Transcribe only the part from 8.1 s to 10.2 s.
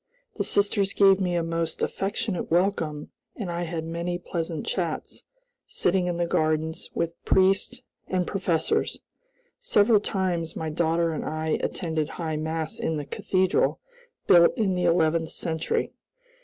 professors. Several